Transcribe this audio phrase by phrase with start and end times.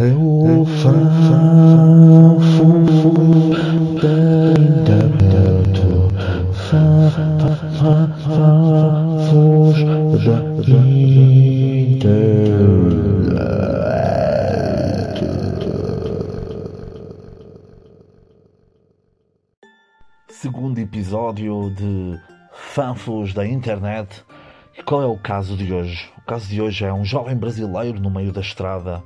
[0.00, 0.06] É.
[20.30, 22.18] Segundo episódio de
[22.54, 24.24] Fanfos da Internet.
[24.78, 26.10] E qual é o caso de hoje?
[26.16, 29.02] O caso de hoje é um jovem brasileiro no meio da estrada,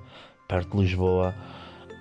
[0.49, 1.35] perto de Lisboa,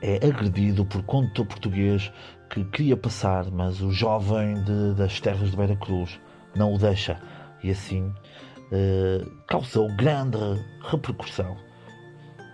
[0.01, 2.11] é agredido por condutor português
[2.49, 6.19] que queria passar, mas o jovem de- das terras de Beira Cruz
[6.55, 7.19] não o deixa.
[7.63, 8.13] E assim
[8.71, 10.37] eh, causou grande
[10.89, 11.55] repercussão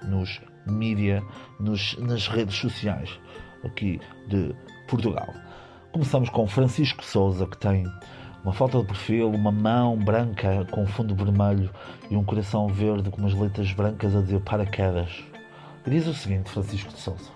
[0.04, 1.24] nos mídia,
[1.60, 3.10] nos, nas redes sociais
[3.64, 4.54] aqui de
[4.88, 5.34] Portugal.
[5.92, 7.86] Começamos com Francisco Souza, que tem
[8.44, 11.70] uma foto de perfil, uma mão branca com fundo vermelho
[12.10, 15.24] e um coração verde com umas letras brancas a dizer paraquedas.
[15.90, 17.32] Diz o seguinte, Francisco de Souza.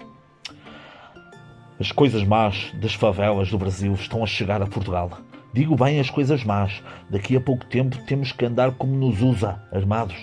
[1.79, 5.09] As coisas más das favelas do Brasil estão a chegar a Portugal.
[5.51, 6.83] Digo bem as coisas más.
[7.09, 10.15] Daqui a pouco tempo temos que andar como nos usa, armados.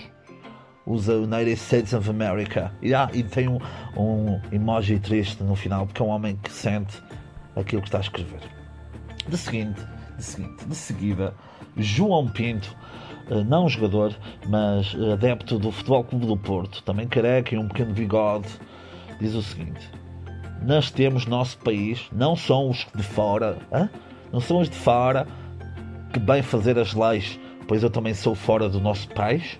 [0.85, 2.71] Usa United States of America.
[2.81, 3.59] E, ah, e tem um,
[3.97, 7.03] um emoji triste no final, porque é um homem que sente
[7.53, 8.39] aquilo que está a escrever.
[9.27, 9.81] De seguinte,
[10.15, 11.35] de seguinte, de seguida,
[11.75, 12.73] João Pinto,
[13.45, 14.15] não jogador,
[14.47, 18.47] mas eh, adepto do Futebol Clube do Porto, também careca e um pequeno bigode,
[19.19, 19.89] diz o seguinte:
[20.61, 23.57] Nós temos nosso país, não são os de fora,
[24.31, 25.27] não são os de fora
[26.11, 29.59] que bem fazer as leis, pois eu também sou fora do nosso país.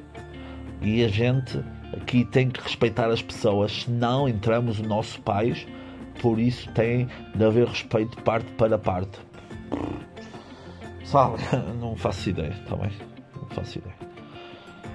[0.82, 5.66] E a gente aqui tem que respeitar as pessoas, senão entramos no nosso país,
[6.22, 9.20] por isso tem de haver respeito parte para parte.
[11.04, 11.38] Sabe,
[11.80, 13.11] não faço ideia, está bem?
[13.64, 13.96] Faço ideia.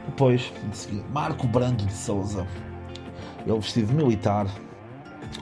[0.07, 2.47] Depois, de seguir, Marco Brando de Souza,
[3.47, 4.47] ele vestido militar,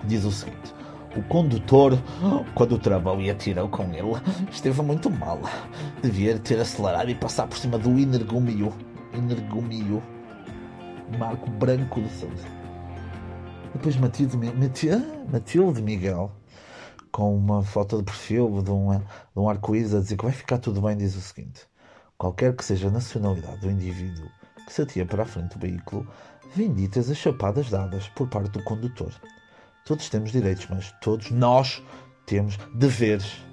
[0.05, 0.75] diz o seguinte:
[1.16, 1.98] O condutor,
[2.55, 4.12] quando travou e atirou com ele,
[4.50, 5.41] esteve muito mal.
[6.03, 8.72] Devia ter acelerado e passar por cima do energúmio.
[9.12, 10.03] Energúmio.
[11.19, 12.49] Marco Branco de Souza.
[13.75, 14.53] Depois Matilde, Mi-
[15.31, 16.32] Matilde, Miguel,
[17.12, 18.70] com uma foto de perfil de de
[19.41, 21.66] um arco-íris a dizer que vai ficar tudo bem, diz o seguinte:
[22.25, 24.31] Qualquer que seja a nacionalidade do indivíduo
[24.67, 26.09] que se atira para a frente do veículo,
[26.57, 29.12] benditas as chapadas dadas por parte do condutor.
[29.85, 31.83] Todos temos direitos, mas todos nós
[32.25, 33.45] temos deveres.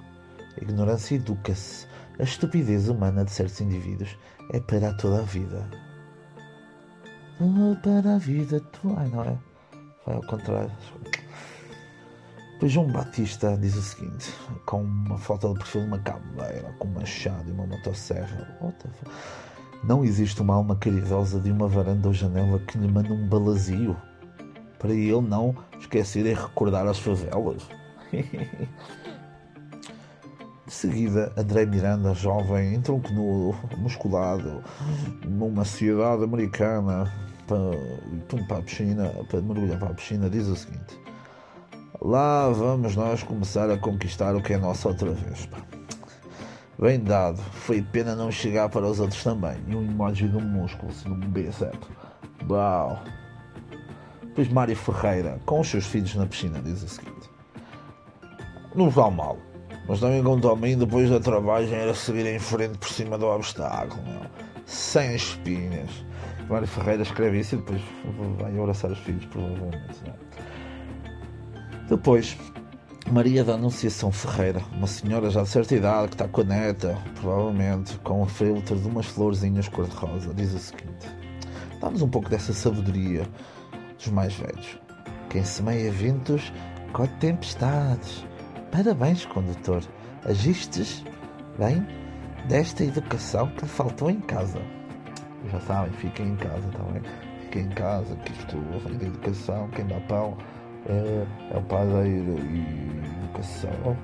[0.58, 1.86] A ignorância educa-se.
[2.18, 4.18] A estupidez humana de certos indivíduos
[4.54, 5.70] é para toda a vida.
[7.42, 8.96] Ah, Para a vida, tu.
[8.98, 9.38] Ai, não é?
[10.06, 10.72] Vai ao contrário.
[12.68, 14.32] João Batista diz o seguinte,
[14.68, 18.56] com uma foto de perfil de uma caveira, com um machado e uma motosserra.
[19.84, 23.98] Não existe uma alma caridosa de uma varanda ou janela que lhe manda um balazio
[24.78, 27.68] para ele não esquecer e recordar as favelas.
[30.64, 34.64] De seguida, André Miranda, jovem, em tronco nu, musculado,
[35.26, 37.12] numa cidade americana,
[37.46, 40.98] para, para a piscina, para mergulhar para a piscina, diz o seguinte:
[42.04, 45.48] Lá vamos nós começar a conquistar o que é nosso outra vez.
[46.80, 49.56] Bem dado, foi pena não chegar para os outros também.
[49.68, 51.88] E um emoji de um músculo, de um bíceps.
[52.50, 53.00] Uau!
[54.24, 57.30] Depois Mário Ferreira, com os seus filhos na piscina, diz o seguinte:
[58.74, 59.38] Não vale mal,
[59.88, 63.28] mas também quanto a mim, depois da travagem, era seguir em frente por cima do
[63.28, 64.22] obstáculo, meu.
[64.66, 66.04] sem espinhas.
[66.50, 67.82] Mário Ferreira escreve isso e depois
[68.40, 70.02] vai abraçar os filhos, provavelmente.
[70.04, 70.61] não é?
[71.92, 72.38] Depois,
[73.12, 76.98] Maria da Anunciação Ferreira, uma senhora já de certa idade que está com a neta,
[77.20, 81.06] provavelmente, com o filtro de umas florzinhas cor-de-rosa, diz o seguinte:
[81.82, 83.28] Dá-nos um pouco dessa sabedoria
[83.98, 84.80] dos mais velhos.
[85.30, 86.54] Quem semeia ventos,
[86.94, 88.26] colhe tempestades.
[88.72, 89.84] Parabéns, condutor.
[90.24, 91.04] Agistes
[91.60, 91.86] bem
[92.48, 94.62] desta educação que lhe faltou em casa.
[95.52, 97.02] Já sabem, fiquem em casa, está bem?
[97.42, 98.56] Fiquem em casa, que isto
[98.98, 100.38] da educação, quem dá pão
[100.86, 103.98] é, é o padeiro e educação.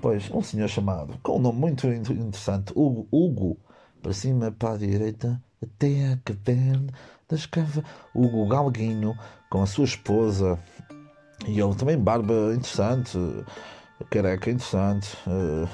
[0.00, 3.58] Pois, um senhor chamado, com um nome muito in- interessante, Hugo, Hugo,
[4.02, 6.92] para cima, para a direita, até a caverna
[7.28, 7.84] das cava.
[8.14, 9.14] Hugo Galguinho,
[9.50, 10.58] com a sua esposa,
[11.46, 13.18] e ele também barba interessante,
[14.08, 15.68] careca interessante, eh,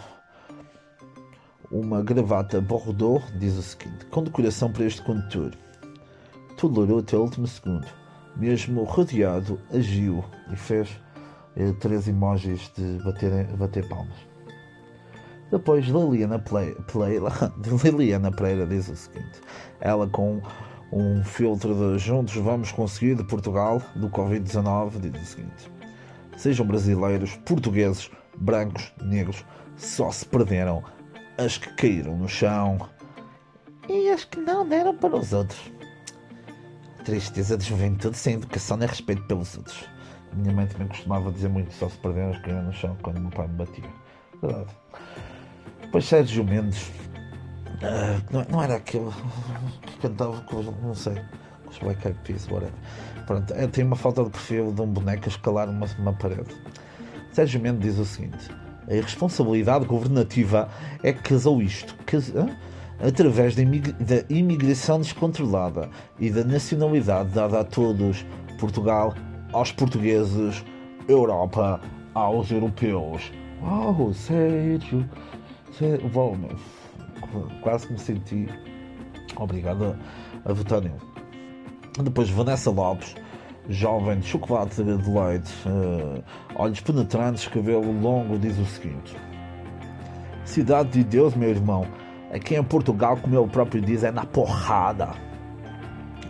[1.70, 5.52] uma gravata Bordeaux, diz o seguinte, com decoração para este condutor.
[6.56, 7.86] Tolerou até o último segundo.
[8.36, 10.88] Mesmo rodeado, agiu e fez
[11.56, 14.16] eh, três emojis de bater, bater palmas.
[15.50, 17.28] Depois Liliana Ple- Pereira,
[17.96, 19.40] Liliana Pereira diz o seguinte:
[19.80, 20.42] ela com
[20.92, 25.70] um filtro de Juntos Vamos Conseguir de Portugal, do Covid-19, diz o seguinte:
[26.36, 29.44] Sejam brasileiros, portugueses, brancos, negros,
[29.76, 30.82] só se perderam
[31.38, 32.78] as que caíram no chão
[33.88, 35.72] e as que não deram para os outros.
[37.06, 39.84] Tristeza de juventude sem educação nem respeito pelos outros.
[40.34, 43.30] Minha mãe também costumava dizer muito só se perderam as caíram no chão quando meu
[43.30, 43.84] pai me batia.
[44.42, 44.70] Verdade.
[45.82, 46.90] Depois Sérgio Mendes.
[47.80, 49.08] ah, não, não era aquele
[49.86, 51.14] que cantava com os- não sei,
[51.64, 52.74] com os Black Eyed Peas, whatever.
[53.24, 56.54] Pronto, é, tem uma falta de perfil de um boneco a escalar uma, uma parede.
[57.30, 58.50] Sérgio Mendes diz o seguinte:
[58.88, 60.68] a irresponsabilidade governativa
[61.04, 62.48] é que casou isto cas- hã?
[63.00, 65.88] Através da, imig- da imigração descontrolada
[66.18, 68.24] e da nacionalidade dada a todos,
[68.58, 69.14] Portugal
[69.52, 70.64] aos portugueses,
[71.08, 71.80] Europa
[72.14, 73.30] aos europeus.
[73.62, 75.08] Uau, Sérgio,
[75.72, 76.36] Sérgio Bom,
[77.62, 78.48] quase me senti
[79.36, 79.96] obrigado
[80.44, 80.94] a, a votar nele.
[82.02, 83.14] Depois Vanessa Lopes,
[83.68, 86.22] jovem de chocolate de leite, eh,
[86.56, 89.16] olhos penetrantes, cabelo longo, diz o seguinte:
[90.44, 91.86] Cidade de Deus, meu irmão,
[92.32, 95.10] aqui em Portugal, como ele próprio diz, é na porrada.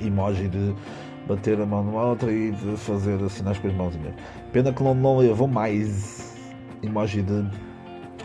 [0.01, 0.75] Emoji de
[1.27, 4.15] bater a mão numa outra e de fazer sinais com as mãozinhas.
[4.53, 6.37] Pena que não, não levou mais
[6.83, 7.45] emoji de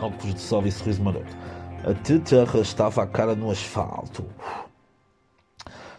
[0.00, 1.36] óculos de sol e sorriso maroto.
[1.84, 4.24] A teta arrastava a cara no asfalto.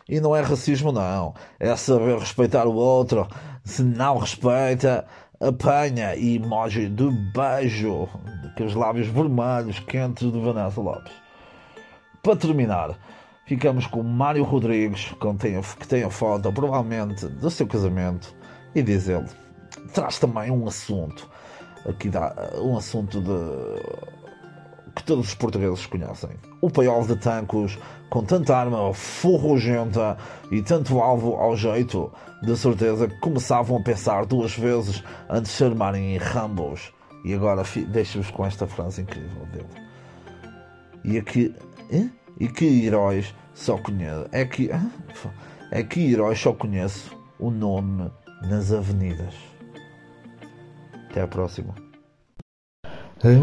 [0.08, 1.34] E não é racismo, não.
[1.60, 3.28] É saber respeitar o outro.
[3.64, 5.06] Se não respeita,
[5.42, 6.16] apanha.
[6.16, 8.08] E emoji de beijo.
[8.60, 11.23] Os lábios vermelhos, quentes de Vanessa Lopes.
[12.24, 12.98] Para terminar,
[13.46, 15.14] ficamos com Mário Rodrigues,
[15.78, 18.34] que tem, a- foto, provavelmente, do seu casamento.
[18.74, 19.28] E diz ele:
[19.94, 21.30] traz também um assunto.
[21.86, 26.30] Aqui dá um assunto de que todos os portugueses conhecem.
[26.62, 27.78] O paiol de tancos,
[28.10, 30.18] com tanta arma forrugenta
[30.50, 32.10] e tanto alvo ao jeito,
[32.42, 36.94] de certeza que começavam a pensar duas vezes antes de se armarem em rambos.
[37.26, 39.68] E agora deixo-vos com esta frase incrível dele.
[41.04, 41.54] E aqui.
[41.94, 42.10] Hã?
[42.40, 44.28] E que heróis só conheço.
[44.32, 44.72] É que.
[44.72, 44.92] hã?
[45.72, 48.10] É que heróis só conheço o nome
[48.48, 49.34] nas avenidas.
[51.10, 51.74] Até à próxima.
[53.24, 53.40] É